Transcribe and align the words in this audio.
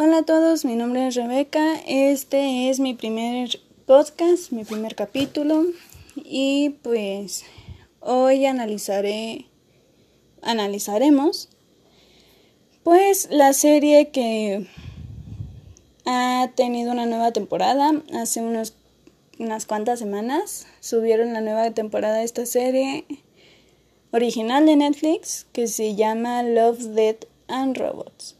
Hola 0.00 0.18
a 0.18 0.22
todos, 0.22 0.64
mi 0.64 0.76
nombre 0.76 1.08
es 1.08 1.16
Rebeca. 1.16 1.74
Este 1.84 2.70
es 2.70 2.78
mi 2.78 2.94
primer 2.94 3.58
podcast, 3.84 4.52
mi 4.52 4.62
primer 4.62 4.94
capítulo 4.94 5.64
y 6.14 6.76
pues 6.84 7.42
hoy 7.98 8.46
analizaré 8.46 9.46
analizaremos 10.40 11.48
pues 12.84 13.26
la 13.32 13.52
serie 13.54 14.10
que 14.10 14.68
ha 16.06 16.48
tenido 16.54 16.92
una 16.92 17.06
nueva 17.06 17.32
temporada 17.32 17.90
hace 18.14 18.40
unos 18.40 18.76
unas 19.40 19.66
cuantas 19.66 19.98
semanas 19.98 20.68
subieron 20.78 21.32
la 21.32 21.40
nueva 21.40 21.72
temporada 21.72 22.18
de 22.18 22.24
esta 22.24 22.46
serie 22.46 23.04
original 24.12 24.64
de 24.64 24.76
Netflix 24.76 25.48
que 25.52 25.66
se 25.66 25.96
llama 25.96 26.44
Love, 26.44 26.94
Death 26.94 27.24
and 27.48 27.76
Robots. 27.76 28.37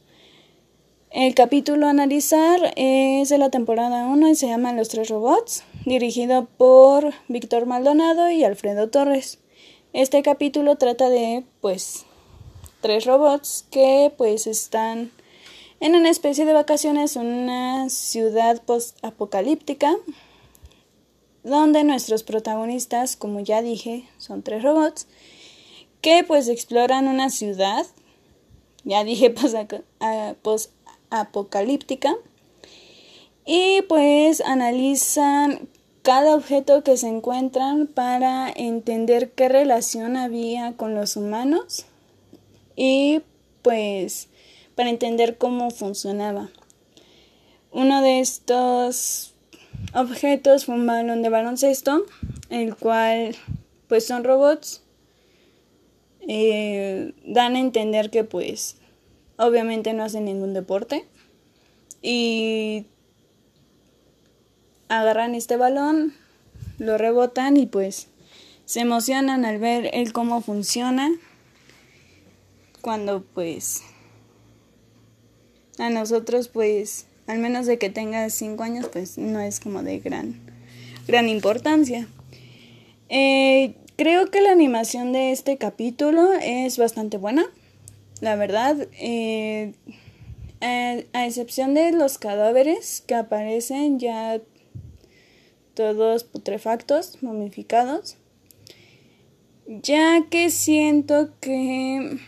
El 1.20 1.34
capítulo 1.34 1.88
a 1.88 1.90
analizar 1.90 2.72
es 2.76 3.28
de 3.28 3.38
la 3.38 3.50
temporada 3.50 4.06
1 4.06 4.28
y 4.28 4.36
se 4.36 4.46
llama 4.46 4.72
Los 4.72 4.88
tres 4.88 5.08
robots, 5.08 5.64
dirigido 5.84 6.44
por 6.44 7.12
Víctor 7.26 7.66
Maldonado 7.66 8.30
y 8.30 8.44
Alfredo 8.44 8.88
Torres. 8.88 9.40
Este 9.92 10.22
capítulo 10.22 10.76
trata 10.76 11.08
de, 11.08 11.42
pues, 11.60 12.06
tres 12.82 13.04
robots 13.04 13.66
que, 13.68 14.12
pues, 14.16 14.46
están 14.46 15.10
en 15.80 15.96
una 15.96 16.08
especie 16.08 16.44
de 16.44 16.52
vacaciones 16.52 17.16
en 17.16 17.26
una 17.26 17.88
ciudad 17.88 18.62
post-apocalíptica, 18.62 19.96
donde 21.42 21.82
nuestros 21.82 22.22
protagonistas, 22.22 23.16
como 23.16 23.40
ya 23.40 23.60
dije, 23.60 24.08
son 24.18 24.44
tres 24.44 24.62
robots, 24.62 25.08
que, 26.00 26.22
pues, 26.22 26.46
exploran 26.46 27.08
una 27.08 27.28
ciudad, 27.28 27.86
ya 28.84 29.02
dije 29.02 29.30
post 30.42 30.77
apocalíptica 31.10 32.16
y 33.44 33.82
pues 33.82 34.40
analizan 34.40 35.68
cada 36.02 36.34
objeto 36.34 36.82
que 36.82 36.96
se 36.96 37.08
encuentran 37.08 37.86
para 37.86 38.50
entender 38.50 39.32
qué 39.32 39.48
relación 39.48 40.16
había 40.16 40.74
con 40.76 40.94
los 40.94 41.16
humanos 41.16 41.86
y 42.76 43.22
pues 43.62 44.28
para 44.74 44.90
entender 44.90 45.38
cómo 45.38 45.70
funcionaba. 45.70 46.50
Uno 47.72 48.00
de 48.00 48.20
estos 48.20 49.34
objetos 49.94 50.64
fue 50.64 50.74
un 50.76 50.86
balón 50.86 51.22
de 51.22 51.28
baloncesto, 51.28 52.04
el 52.50 52.76
cual 52.76 53.36
pues 53.88 54.06
son 54.06 54.24
robots. 54.24 54.82
Eh, 56.30 57.14
dan 57.24 57.56
a 57.56 57.60
entender 57.60 58.10
que 58.10 58.24
pues 58.24 58.76
obviamente 59.38 59.94
no 59.94 60.04
hacen 60.04 60.26
ningún 60.26 60.52
deporte 60.52 61.06
y 62.02 62.84
agarran 64.88 65.34
este 65.34 65.56
balón, 65.56 66.12
lo 66.78 66.98
rebotan 66.98 67.56
y 67.56 67.66
pues 67.66 68.08
se 68.66 68.80
emocionan 68.80 69.44
al 69.44 69.58
ver 69.58 69.90
el 69.94 70.12
cómo 70.12 70.42
funciona 70.42 71.10
cuando 72.82 73.22
pues 73.22 73.82
a 75.78 75.88
nosotros 75.88 76.48
pues 76.48 77.06
al 77.26 77.38
menos 77.38 77.66
de 77.66 77.78
que 77.78 77.90
tenga 77.90 78.28
cinco 78.30 78.64
años 78.64 78.86
pues 78.92 79.18
no 79.18 79.40
es 79.40 79.60
como 79.60 79.82
de 79.82 80.00
gran 80.00 80.40
gran 81.06 81.28
importancia. 81.28 82.06
Eh, 83.08 83.74
creo 83.96 84.30
que 84.30 84.42
la 84.42 84.52
animación 84.52 85.12
de 85.12 85.32
este 85.32 85.56
capítulo 85.56 86.32
es 86.34 86.76
bastante 86.76 87.16
buena 87.16 87.46
la 88.20 88.36
verdad, 88.36 88.88
eh, 88.98 89.74
a, 90.60 91.26
excepción 91.26 91.74
de 91.74 91.92
los 91.92 92.18
cadáveres 92.18 93.02
que 93.06 93.14
aparecen 93.14 93.98
ya 93.98 94.40
todos 95.74 96.24
putrefactos, 96.24 97.22
momificados, 97.22 98.16
ya 99.66 100.26
que 100.30 100.50
siento 100.50 101.30
que 101.40 102.18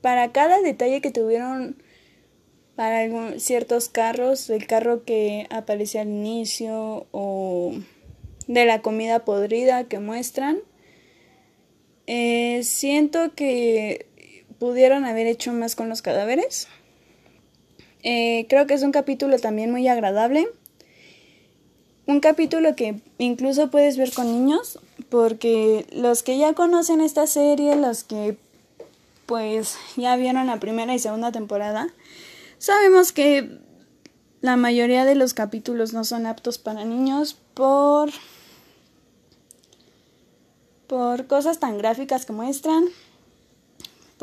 para 0.00 0.32
cada 0.32 0.60
detalle 0.60 1.00
que 1.00 1.12
tuvieron 1.12 1.76
para 2.74 3.38
ciertos 3.38 3.88
carros, 3.88 4.50
el 4.50 4.66
carro 4.66 5.04
que 5.04 5.46
aparece 5.50 6.00
al 6.00 6.08
inicio 6.08 7.06
o 7.12 7.74
de 8.48 8.64
la 8.64 8.82
comida 8.82 9.24
podrida 9.24 9.84
que 9.84 10.00
muestran, 10.00 10.58
eh, 12.06 12.62
siento 12.64 13.34
que 13.34 14.06
pudieron 14.62 15.06
haber 15.06 15.26
hecho 15.26 15.52
más 15.52 15.74
con 15.74 15.88
los 15.88 16.02
cadáveres. 16.02 16.68
Eh, 18.04 18.46
creo 18.48 18.68
que 18.68 18.74
es 18.74 18.84
un 18.84 18.92
capítulo 18.92 19.36
también 19.40 19.72
muy 19.72 19.88
agradable. 19.88 20.46
Un 22.06 22.20
capítulo 22.20 22.76
que 22.76 23.00
incluso 23.18 23.72
puedes 23.72 23.96
ver 23.96 24.12
con 24.12 24.26
niños, 24.26 24.78
porque 25.08 25.84
los 25.90 26.22
que 26.22 26.38
ya 26.38 26.52
conocen 26.54 27.00
esta 27.00 27.26
serie, 27.26 27.74
los 27.74 28.04
que 28.04 28.36
pues 29.26 29.78
ya 29.96 30.14
vieron 30.14 30.46
la 30.46 30.60
primera 30.60 30.94
y 30.94 31.00
segunda 31.00 31.32
temporada, 31.32 31.88
sabemos 32.58 33.10
que 33.10 33.58
la 34.42 34.56
mayoría 34.56 35.04
de 35.04 35.16
los 35.16 35.34
capítulos 35.34 35.92
no 35.92 36.04
son 36.04 36.24
aptos 36.24 36.58
para 36.58 36.84
niños 36.84 37.36
por 37.54 38.10
por 40.86 41.26
cosas 41.26 41.58
tan 41.58 41.78
gráficas 41.78 42.26
que 42.26 42.32
muestran, 42.32 42.84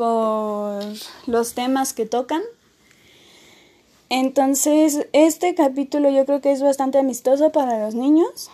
por 0.00 0.82
los 1.26 1.52
temas 1.52 1.92
que 1.92 2.06
tocan. 2.06 2.40
Entonces, 4.08 5.06
este 5.12 5.54
capítulo 5.54 6.08
yo 6.08 6.24
creo 6.24 6.40
que 6.40 6.52
es 6.52 6.62
bastante 6.62 6.96
amistoso 6.96 7.52
para 7.52 7.84
los 7.84 7.94
niños 7.94 8.50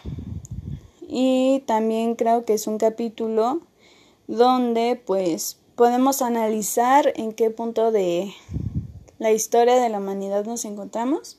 y 1.06 1.62
también 1.64 2.16
creo 2.16 2.44
que 2.44 2.54
es 2.54 2.66
un 2.66 2.78
capítulo 2.78 3.60
donde 4.26 5.00
pues 5.06 5.56
podemos 5.76 6.20
analizar 6.20 7.12
en 7.14 7.32
qué 7.32 7.50
punto 7.50 7.92
de 7.92 8.34
la 9.20 9.30
historia 9.30 9.76
de 9.76 9.88
la 9.88 9.98
humanidad 9.98 10.46
nos 10.46 10.64
encontramos, 10.64 11.38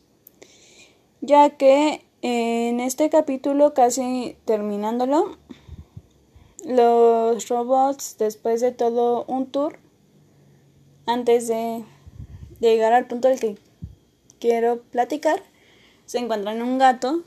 ya 1.20 1.50
que 1.58 2.06
en 2.22 2.80
este 2.80 3.10
capítulo 3.10 3.74
casi 3.74 4.38
terminándolo, 4.46 5.36
los 6.64 7.50
robots 7.50 8.16
después 8.18 8.62
de 8.62 8.72
todo 8.72 9.26
un 9.28 9.48
tour 9.48 9.86
antes 11.08 11.48
de, 11.48 11.84
llegar 12.60 12.94
al 12.94 13.08
punto 13.08 13.28
del 13.28 13.40
que 13.40 13.58
quiero 14.40 14.82
platicar, 14.92 15.42
se 16.06 16.20
encuentran 16.20 16.62
un 16.62 16.78
gato, 16.78 17.24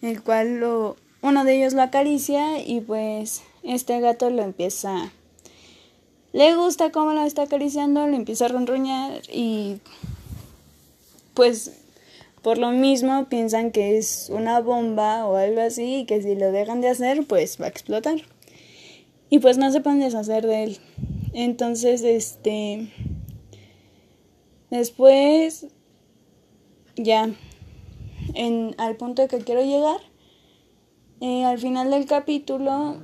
el 0.00 0.22
cual 0.22 0.60
lo, 0.60 0.96
uno 1.20 1.44
de 1.44 1.56
ellos 1.56 1.74
lo 1.74 1.82
acaricia 1.82 2.60
y 2.66 2.80
pues 2.80 3.42
este 3.62 4.00
gato 4.00 4.30
lo 4.30 4.42
empieza... 4.42 5.12
Le 6.32 6.56
gusta 6.56 6.90
cómo 6.90 7.12
lo 7.12 7.22
está 7.22 7.42
acariciando, 7.42 8.08
le 8.08 8.16
empieza 8.16 8.46
a 8.46 8.48
ronroñar 8.48 9.22
y 9.32 9.78
pues 11.34 11.70
por 12.42 12.58
lo 12.58 12.72
mismo 12.72 13.26
piensan 13.26 13.70
que 13.70 13.98
es 13.98 14.30
una 14.30 14.60
bomba 14.60 15.26
o 15.26 15.36
algo 15.36 15.60
así 15.60 16.00
y 16.00 16.06
que 16.06 16.20
si 16.22 16.34
lo 16.34 16.50
dejan 16.50 16.80
de 16.80 16.88
hacer 16.88 17.24
pues 17.24 17.60
va 17.60 17.66
a 17.66 17.68
explotar. 17.68 18.16
Y 19.30 19.38
pues 19.38 19.58
no 19.58 19.70
se 19.70 19.80
pueden 19.80 20.00
deshacer 20.00 20.44
de 20.44 20.64
él. 20.64 20.80
Entonces, 21.34 22.02
este 22.02 22.88
Después, 24.74 25.68
ya, 26.96 27.30
en, 28.34 28.74
al 28.76 28.96
punto 28.96 29.28
que 29.28 29.38
quiero 29.38 29.62
llegar, 29.62 30.00
eh, 31.20 31.44
al 31.44 31.60
final 31.60 31.92
del 31.92 32.06
capítulo, 32.06 32.96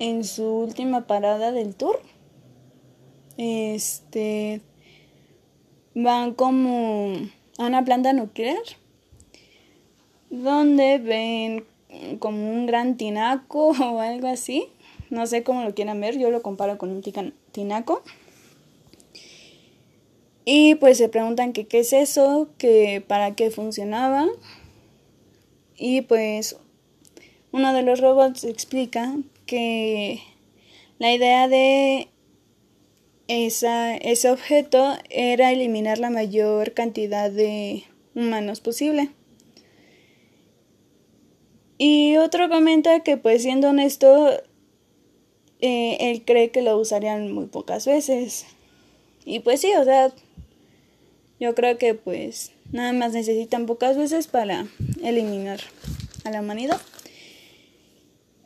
en 0.00 0.24
su 0.24 0.42
última 0.42 1.06
parada 1.06 1.52
del 1.52 1.76
tour, 1.76 2.00
este, 3.36 4.60
van 5.94 6.34
como 6.34 7.12
a 7.56 7.66
una 7.66 7.84
planta 7.84 8.12
nuclear, 8.12 8.58
donde 10.30 10.98
ven 10.98 11.64
como 12.18 12.50
un 12.50 12.66
gran 12.66 12.96
tinaco 12.96 13.68
o 13.80 14.00
algo 14.00 14.26
así, 14.26 14.66
no 15.10 15.28
sé 15.28 15.44
cómo 15.44 15.62
lo 15.62 15.76
quieran 15.76 16.00
ver, 16.00 16.18
yo 16.18 16.32
lo 16.32 16.42
comparo 16.42 16.76
con 16.76 16.90
un 16.90 17.02
tinaco. 17.52 18.02
Y 20.52 20.74
pues 20.74 20.98
se 20.98 21.08
preguntan 21.08 21.52
que 21.52 21.68
qué 21.68 21.78
es 21.78 21.92
eso, 21.92 22.48
que 22.58 23.04
para 23.06 23.36
qué 23.36 23.52
funcionaba. 23.52 24.26
Y 25.76 26.00
pues 26.00 26.56
uno 27.52 27.72
de 27.72 27.82
los 27.82 28.00
robots 28.00 28.42
explica 28.42 29.14
que 29.46 30.18
la 30.98 31.12
idea 31.14 31.46
de 31.46 32.08
esa, 33.28 33.94
ese 33.94 34.28
objeto 34.28 34.96
era 35.08 35.52
eliminar 35.52 35.98
la 35.98 36.10
mayor 36.10 36.74
cantidad 36.74 37.30
de 37.30 37.84
humanos 38.16 38.58
posible. 38.58 39.10
Y 41.78 42.16
otro 42.16 42.48
comenta 42.48 43.04
que 43.04 43.16
pues 43.16 43.42
siendo 43.42 43.68
honesto, 43.68 44.30
eh, 45.60 45.96
él 46.00 46.24
cree 46.24 46.50
que 46.50 46.62
lo 46.62 46.76
usarían 46.76 47.30
muy 47.30 47.46
pocas 47.46 47.86
veces. 47.86 48.46
Y 49.24 49.38
pues 49.40 49.60
sí, 49.60 49.70
o 49.78 49.84
sea, 49.84 50.12
Yo 51.40 51.54
creo 51.54 51.78
que 51.78 51.94
pues 51.94 52.52
nada 52.70 52.92
más 52.92 53.12
necesitan 53.12 53.66
pocas 53.66 53.96
veces 53.96 54.28
para 54.28 54.66
eliminar 55.02 55.60
a 56.24 56.30
la 56.30 56.40
humanidad. 56.40 56.80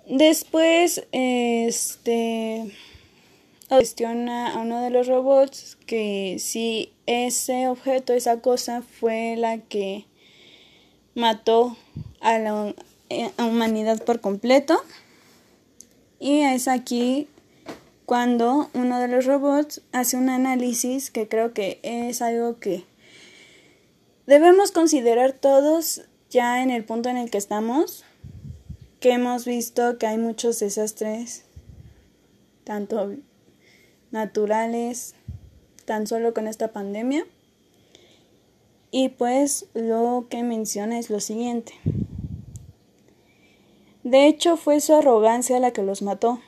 Después, 0.07 1.05
este 1.13 2.73
cuestiona 3.69 4.55
a 4.55 4.59
uno 4.59 4.83
de 4.83 4.91
los 4.91 5.09
robots 5.09 5.77
que 5.87 6.37
si 6.39 6.93
ese 7.07 7.67
objeto, 7.67 8.13
esa 8.13 8.41
cosa 8.41 8.83
fue 8.83 9.35
la 9.37 9.59
que 9.59 10.05
mató 11.15 11.77
a 12.21 12.39
la 12.39 12.75
eh, 13.11 13.31
humanidad 13.39 14.03
por 14.05 14.21
completo. 14.21 14.81
Y 16.21 16.41
es 16.41 16.69
aquí 16.69 17.27
cuando 18.15 18.71
uno 18.75 19.01
de 19.01 19.09
los 19.09 19.25
robots 19.25 19.83
hace 19.91 20.17
un 20.17 20.29
análisis 20.29 21.11
que 21.11 21.27
creo 21.27 21.53
que 21.53 21.81
es 21.83 22.23
algo 22.23 22.61
que 22.61 22.85
debemos 24.29 24.71
considerar 24.71 25.33
todos 25.33 26.03
ya 26.31 26.63
en 26.63 26.71
el 26.71 26.85
punto 26.85 27.09
en 27.09 27.17
el 27.17 27.29
que 27.29 27.39
estamos, 27.39 28.05
que 29.01 29.15
hemos 29.15 29.45
visto 29.45 29.99
que 29.99 30.07
hay 30.07 30.17
muchos 30.17 30.61
desastres, 30.61 31.45
tanto 32.63 33.17
naturales, 34.13 35.17
tan 35.85 36.07
solo 36.07 36.35
con 36.35 36.47
esta 36.47 36.73
pandemia. 36.73 37.27
Y 38.93 39.09
pues 39.09 39.67
lo 39.75 40.29
que 40.31 40.45
menciona 40.45 41.01
es 41.01 41.11
lo 41.11 41.19
siguiente. 41.19 41.73
De 44.05 44.29
hecho 44.29 44.57
fue 44.57 44.81
su 44.81 44.95
arrogancia 44.95 45.59
la 45.59 45.73
que 45.73 45.83
los 45.83 46.01
mató 46.01 46.39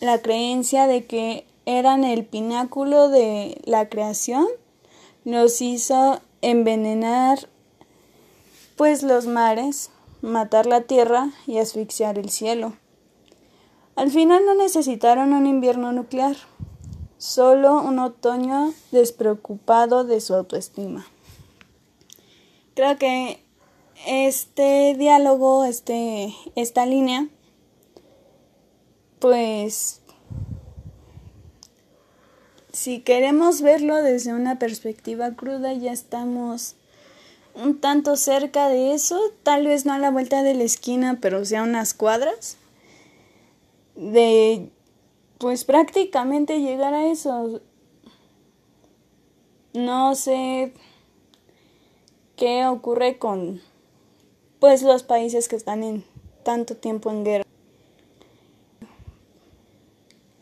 la 0.00 0.22
creencia 0.22 0.86
de 0.86 1.06
que 1.06 1.46
eran 1.66 2.04
el 2.04 2.24
pináculo 2.24 3.08
de 3.08 3.60
la 3.64 3.88
creación 3.88 4.46
nos 5.24 5.60
hizo 5.60 6.20
envenenar 6.42 7.48
pues 8.76 9.02
los 9.02 9.26
mares, 9.26 9.90
matar 10.22 10.66
la 10.66 10.82
tierra 10.82 11.30
y 11.46 11.58
asfixiar 11.58 12.18
el 12.18 12.30
cielo. 12.30 12.72
Al 13.94 14.10
final 14.10 14.46
no 14.46 14.54
necesitaron 14.54 15.34
un 15.34 15.46
invierno 15.46 15.92
nuclear, 15.92 16.36
solo 17.18 17.82
un 17.82 17.98
otoño 17.98 18.72
despreocupado 18.90 20.04
de 20.04 20.22
su 20.22 20.34
autoestima. 20.34 21.06
Creo 22.74 22.96
que 22.96 23.42
este 24.06 24.94
diálogo, 24.96 25.66
este, 25.66 26.34
esta 26.54 26.86
línea, 26.86 27.28
pues 29.20 30.00
si 32.72 33.00
queremos 33.00 33.62
verlo 33.62 33.96
desde 33.96 34.32
una 34.32 34.58
perspectiva 34.58 35.32
cruda, 35.36 35.72
ya 35.74 35.92
estamos 35.92 36.76
un 37.54 37.80
tanto 37.80 38.16
cerca 38.16 38.68
de 38.68 38.94
eso, 38.94 39.20
tal 39.42 39.66
vez 39.66 39.84
no 39.84 39.92
a 39.92 39.98
la 39.98 40.10
vuelta 40.10 40.42
de 40.42 40.54
la 40.54 40.64
esquina, 40.64 41.18
pero 41.20 41.44
sea 41.44 41.62
unas 41.62 41.94
cuadras, 41.94 42.56
de 43.96 44.70
pues 45.38 45.64
prácticamente 45.64 46.60
llegar 46.60 46.94
a 46.94 47.06
eso. 47.06 47.60
No 49.74 50.14
sé 50.14 50.72
qué 52.36 52.66
ocurre 52.66 53.18
con 53.18 53.60
pues 54.58 54.82
los 54.82 55.02
países 55.02 55.48
que 55.48 55.56
están 55.56 55.82
en 55.82 56.04
tanto 56.44 56.76
tiempo 56.76 57.10
en 57.10 57.24
guerra 57.24 57.49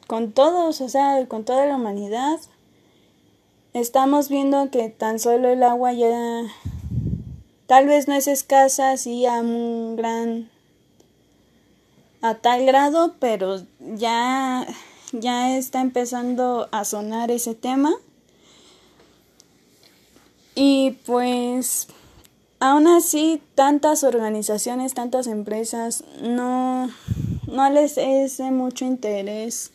con 0.08 0.32
todos, 0.32 0.80
o 0.80 0.88
sea, 0.88 1.24
con 1.28 1.44
toda 1.44 1.66
la 1.66 1.76
humanidad. 1.76 2.40
Estamos 3.74 4.30
viendo 4.30 4.70
que 4.70 4.88
tan 4.88 5.18
solo 5.18 5.50
el 5.50 5.62
agua 5.62 5.92
ya 5.92 6.44
tal 7.66 7.86
vez 7.86 8.08
no 8.08 8.14
es 8.14 8.26
escasa, 8.26 8.96
sí 8.96 9.26
a 9.26 9.34
un 9.34 9.96
gran 9.96 10.50
a 12.22 12.34
tal 12.36 12.64
grado, 12.64 13.16
pero 13.20 13.60
ya 13.80 14.66
ya 15.12 15.56
está 15.58 15.82
empezando 15.82 16.70
a 16.72 16.86
sonar 16.86 17.30
ese 17.30 17.54
tema. 17.54 17.92
Y 20.54 20.92
pues 21.04 21.86
aún 22.60 22.88
así 22.88 23.42
tantas 23.54 24.04
organizaciones, 24.04 24.94
tantas 24.94 25.26
empresas 25.26 26.02
no 26.22 26.88
no 27.46 27.68
les 27.68 27.98
es 27.98 28.40
mucho 28.40 28.86
interés 28.86 29.72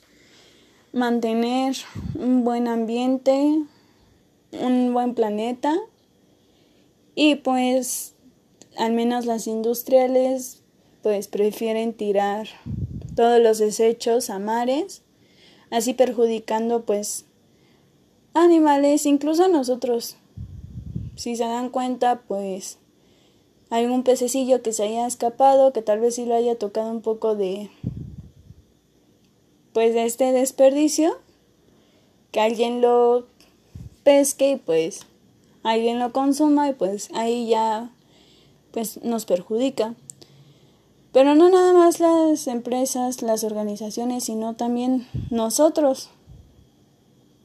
mantener 0.93 1.75
un 2.15 2.45
buen 2.45 2.67
ambiente, 2.67 3.59
un 4.51 4.93
buen 4.93 5.15
planeta 5.15 5.75
y 7.15 7.35
pues 7.35 8.13
al 8.77 8.93
menos 8.93 9.25
las 9.25 9.47
industriales 9.47 10.61
pues 11.01 11.27
prefieren 11.27 11.93
tirar 11.93 12.47
todos 13.15 13.41
los 13.41 13.57
desechos 13.57 14.29
a 14.29 14.39
mares, 14.39 15.01
así 15.69 15.93
perjudicando 15.93 16.83
pues 16.85 17.25
animales, 18.33 19.05
incluso 19.05 19.45
a 19.45 19.49
nosotros. 19.49 20.15
Si 21.15 21.35
se 21.35 21.43
dan 21.43 21.69
cuenta, 21.69 22.21
pues 22.21 22.79
un 23.69 24.03
pececillo 24.03 24.61
que 24.61 24.71
se 24.71 24.83
haya 24.83 25.07
escapado, 25.07 25.73
que 25.73 25.81
tal 25.81 25.99
vez 25.99 26.15
sí 26.15 26.25
lo 26.25 26.35
haya 26.35 26.57
tocado 26.57 26.91
un 26.91 27.01
poco 27.01 27.35
de 27.35 27.71
pues 29.73 29.93
de 29.93 30.05
este 30.05 30.31
desperdicio, 30.31 31.17
que 32.31 32.39
alguien 32.39 32.81
lo 32.81 33.27
pesque 34.03 34.51
y 34.51 34.55
pues 34.57 35.05
alguien 35.63 35.99
lo 35.99 36.11
consuma 36.11 36.69
y 36.69 36.73
pues 36.73 37.09
ahí 37.13 37.47
ya 37.47 37.89
pues 38.71 39.03
nos 39.03 39.25
perjudica. 39.25 39.95
Pero 41.11 41.35
no 41.35 41.49
nada 41.49 41.73
más 41.73 41.99
las 41.99 42.47
empresas, 42.47 43.21
las 43.21 43.43
organizaciones, 43.43 44.23
sino 44.23 44.55
también 44.55 45.07
nosotros. 45.29 46.09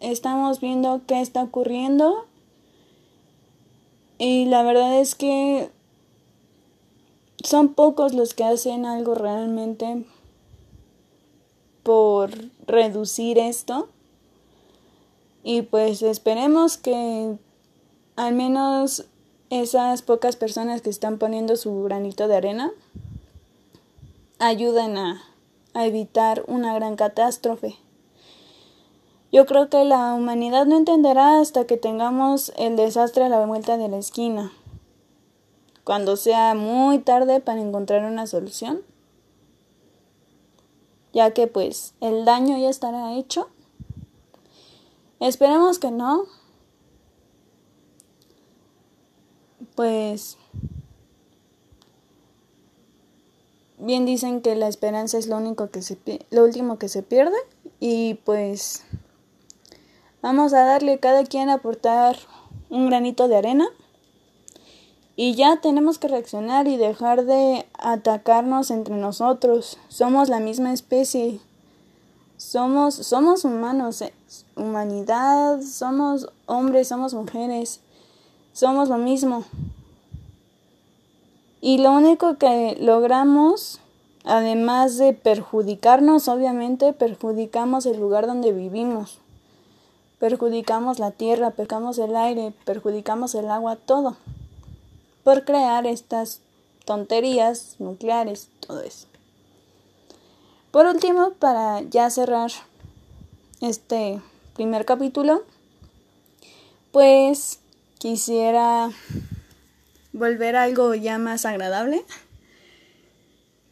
Estamos 0.01 0.61
viendo 0.61 1.03
qué 1.07 1.21
está 1.21 1.43
ocurriendo 1.43 2.25
y 4.17 4.47
la 4.47 4.63
verdad 4.63 5.01
es 5.01 5.15
que 5.15 5.71
son 7.45 7.75
pocos 7.75 8.15
los 8.15 8.35
que 8.35 8.45
hacen 8.45 8.87
algo 8.87 9.15
realmente 9.15 10.05
por 11.89 12.31
reducir 12.67 13.39
esto. 13.39 13.89
Y 15.43 15.63
pues 15.63 16.03
esperemos 16.03 16.77
que 16.77 17.39
al 18.15 18.35
menos 18.35 19.07
esas 19.49 20.03
pocas 20.03 20.37
personas 20.37 20.83
que 20.83 20.91
están 20.91 21.17
poniendo 21.17 21.57
su 21.57 21.83
granito 21.85 22.29
de 22.29 22.37
arena 22.37 22.73
ayuden 24.39 24.99
a, 24.99 25.23
a 25.73 25.87
evitar 25.87 26.45
una 26.47 26.75
gran 26.75 26.95
catástrofe. 26.95 27.77
Yo 29.33 29.47
creo 29.47 29.71
que 29.71 29.83
la 29.87 30.13
humanidad 30.13 30.67
no 30.67 30.77
entenderá 30.77 31.41
hasta 31.41 31.67
que 31.67 31.79
tengamos 31.79 32.53
el 32.59 32.77
desastre 32.77 33.25
a 33.25 33.31
la 33.31 33.47
vuelta 33.47 33.79
de 33.79 33.89
la 33.89 33.97
esquina, 33.97 34.53
cuando 35.85 36.17
sea 36.17 36.53
muy 36.53 36.99
tarde 36.99 37.41
para 37.41 37.63
encontrar 37.63 38.05
una 38.05 38.27
solución 38.27 38.83
ya 41.19 41.33
que 41.33 41.49
pues 41.49 41.95
el 42.01 42.25
daño 42.25 42.57
ya 42.59 42.71
estará 42.71 43.15
hecho. 43.15 43.49
Esperemos 45.19 45.81
que 45.81 45.91
no. 45.91 46.27
Pues 49.75 50.37
bien 53.79 54.07
dicen 54.07 54.43
que 54.43 54.55
la 54.55 54.69
esperanza 54.69 55.19
es 55.19 55.27
lo 55.27 55.39
único 55.39 55.71
que 55.71 55.83
se 55.83 55.99
lo 56.31 56.45
último 56.45 56.79
que 56.79 56.89
se 56.89 57.03
pierde 57.03 57.37
y 57.81 58.15
pues 58.25 58.85
vamos 60.23 60.53
a 60.53 60.65
darle 60.65 61.01
cada 61.01 61.25
quien 61.25 61.49
a 61.49 61.55
aportar 61.55 62.17
un 62.71 62.87
granito 62.87 63.27
de 63.27 63.39
arena 63.39 63.67
y 65.21 65.35
ya 65.35 65.57
tenemos 65.57 65.99
que 65.99 66.07
reaccionar 66.07 66.69
y 66.69 66.77
dejar 66.77 67.25
de 67.25 67.67
atacarnos 67.77 68.71
entre 68.71 68.95
nosotros. 68.95 69.77
Somos 69.89 70.29
la 70.29 70.39
misma 70.39 70.73
especie. 70.73 71.41
Somos, 72.37 72.95
somos 72.95 73.45
humanos, 73.45 74.01
eh, 74.01 74.15
humanidad, 74.55 75.61
somos 75.63 76.29
hombres, 76.47 76.87
somos 76.87 77.15
mujeres, 77.15 77.81
somos 78.53 78.89
lo 78.89 78.97
mismo. 78.97 79.43
Y 81.61 81.79
lo 81.79 81.91
único 81.95 82.37
que 82.37 82.79
logramos, 82.81 83.81
además 84.23 84.99
de 84.99 85.15
perjudicarnos, 85.15 86.29
obviamente, 86.29 86.93
perjudicamos 86.93 87.87
el 87.87 87.99
lugar 87.99 88.29
donde 88.29 88.53
vivimos. 88.53 89.19
Perjudicamos 90.21 91.01
la 91.01 91.11
tierra, 91.11 91.51
perjudicamos 91.51 91.99
el 91.99 92.15
aire, 92.15 92.53
perjudicamos 92.65 93.35
el 93.35 93.51
agua, 93.51 93.75
todo 93.75 94.17
por 95.29 95.45
crear 95.45 95.87
estas 95.87 96.41
tonterías 96.87 97.77
nucleares, 97.79 98.49
todo 98.67 98.81
eso. 98.81 99.09
Por 100.71 100.87
último, 100.87 101.33
para 101.33 101.83
ya 101.83 102.09
cerrar 102.09 102.51
este 103.61 104.23
primer 104.57 104.87
capítulo, 104.87 105.43
pues 106.93 107.61
quisiera 107.99 108.89
volver 110.15 110.57
a 110.57 110.63
algo 110.63 110.95
ya 110.95 111.19
más 111.19 111.45
agradable. 111.45 112.07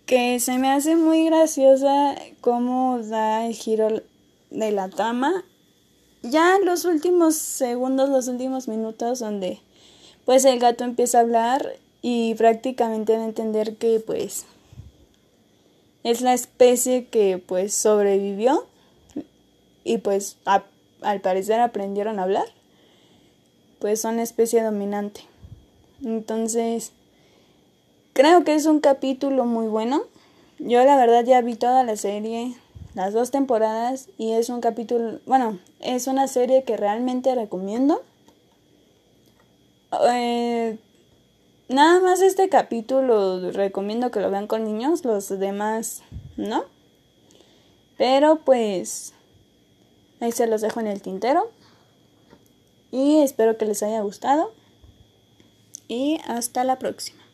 Que 0.04 0.38
se 0.40 0.58
me 0.58 0.70
hace 0.70 0.94
muy 0.94 1.24
graciosa 1.24 2.16
cómo 2.42 2.98
da 3.02 3.46
el 3.46 3.54
giro 3.54 4.02
de 4.50 4.72
la 4.72 4.90
trama. 4.90 5.42
Ya 6.22 6.58
los 6.62 6.84
últimos 6.84 7.34
segundos, 7.34 8.10
los 8.10 8.28
últimos 8.28 8.68
minutos 8.68 9.20
donde 9.20 9.62
pues 10.26 10.44
el 10.44 10.58
gato 10.58 10.84
empieza 10.84 11.18
a 11.18 11.22
hablar 11.22 11.76
y 12.02 12.34
prácticamente 12.34 13.16
a 13.16 13.24
entender 13.24 13.76
que 13.76 14.00
pues 14.00 14.44
es 16.04 16.20
la 16.20 16.34
especie 16.34 17.06
que 17.06 17.38
pues 17.38 17.72
sobrevivió 17.72 18.66
y 19.82 19.98
pues 19.98 20.36
al 20.44 21.20
parecer 21.22 21.60
aprendieron 21.60 22.18
a 22.18 22.24
hablar 22.24 22.46
pues 23.78 24.00
son 24.00 24.18
especie 24.18 24.62
dominante. 24.62 25.22
Entonces 26.04 26.92
creo 28.12 28.44
que 28.44 28.54
es 28.54 28.66
un 28.66 28.80
capítulo 28.80 29.44
muy 29.44 29.68
bueno. 29.68 30.02
Yo 30.58 30.84
la 30.84 30.96
verdad 30.96 31.24
ya 31.24 31.40
vi 31.40 31.54
toda 31.54 31.84
la 31.84 31.96
serie 31.96 32.54
las 32.94 33.12
dos 33.12 33.30
temporadas 33.30 34.08
y 34.16 34.32
es 34.32 34.48
un 34.48 34.60
capítulo 34.60 35.20
bueno 35.26 35.58
es 35.80 36.06
una 36.06 36.26
serie 36.28 36.64
que 36.64 36.78
realmente 36.78 37.34
recomiendo 37.34 38.02
eh, 40.08 40.78
nada 41.68 42.00
más 42.00 42.20
este 42.20 42.48
capítulo 42.48 43.50
recomiendo 43.52 44.10
que 44.10 44.20
lo 44.20 44.30
vean 44.30 44.46
con 44.46 44.64
niños, 44.64 45.04
los 45.04 45.28
demás 45.28 46.02
no. 46.36 46.64
Pero 47.96 48.36
pues 48.44 49.14
ahí 50.20 50.32
se 50.32 50.46
los 50.46 50.60
dejo 50.60 50.80
en 50.80 50.86
el 50.86 51.02
tintero. 51.02 51.50
Y 52.90 53.20
espero 53.20 53.56
que 53.58 53.66
les 53.66 53.82
haya 53.82 54.00
gustado. 54.00 54.52
Y 55.88 56.18
hasta 56.26 56.64
la 56.64 56.78
próxima. 56.78 57.25